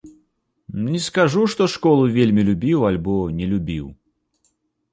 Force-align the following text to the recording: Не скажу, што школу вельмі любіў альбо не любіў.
Не 0.93 0.99
скажу, 1.07 1.43
што 1.53 1.67
школу 1.75 2.07
вельмі 2.17 2.41
любіў 2.49 2.87
альбо 2.89 3.19
не 3.43 3.53
любіў. 3.55 3.85